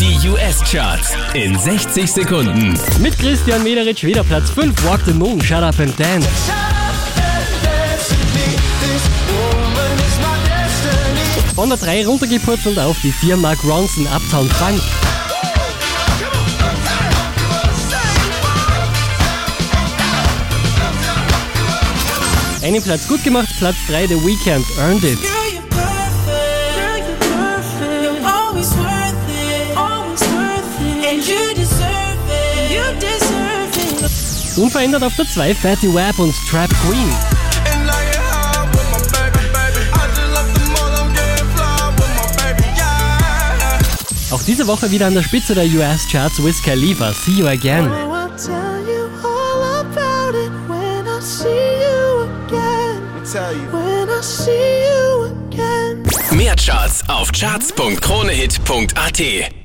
[0.00, 2.72] Die US-Charts in 60 Sekunden.
[3.00, 6.26] Mit Christian Mederitsch wieder Platz 5, Walk the Moon, Shut Up and Dance.
[11.54, 14.80] Von der 3 runtergepurzelt auf die 4 Mark Ronson, Uptown Funk.
[22.62, 25.29] Einen Platz gut gemacht, Platz 3 The Weekend, Earned It.
[34.60, 37.10] Unverändert auf der 2 Fatty Web und Trap Queen.
[44.30, 47.90] Auch diese Woche wieder an der Spitze der US-Charts Wiz Khalifa, See You Again.
[47.90, 53.00] Oh, I'll tell you all about it when I see you again.
[53.24, 53.66] Tell you.
[53.72, 56.02] When I see you again.
[56.32, 59.59] Mehr Charts auf charts.kronehit.at.